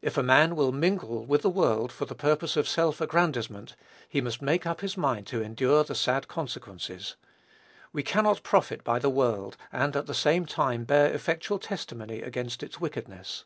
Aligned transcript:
If 0.00 0.16
a 0.16 0.22
man 0.22 0.56
will 0.56 0.72
mingle 0.72 1.26
with 1.26 1.42
the 1.42 1.50
world 1.50 1.92
for 1.92 2.06
the 2.06 2.14
purpose 2.14 2.56
of 2.56 2.66
self 2.66 2.98
aggrandizement, 2.98 3.76
he 4.08 4.22
must 4.22 4.40
make 4.40 4.64
up 4.64 4.80
his 4.80 4.96
mind 4.96 5.26
to 5.26 5.42
endure 5.42 5.84
the 5.84 5.94
sad 5.94 6.28
consequences. 6.28 7.16
We 7.92 8.02
cannot 8.02 8.42
profit 8.42 8.82
by 8.82 8.98
the 8.98 9.10
world, 9.10 9.58
and 9.70 9.94
at 9.96 10.06
the 10.06 10.14
same 10.14 10.46
time 10.46 10.84
bear 10.84 11.12
effectual 11.12 11.58
testimony 11.58 12.22
against 12.22 12.62
its 12.62 12.80
wickedness. 12.80 13.44